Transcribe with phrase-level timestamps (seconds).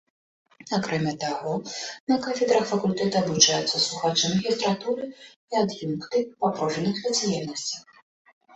[0.77, 1.51] Акрамя таго,
[2.11, 7.81] на кафедрах факультэта абучаюцца слухачы магістратуры і ад'юнкты па профільных спецыяльнасцях.